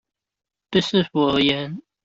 [0.71, 1.79] 對市府而言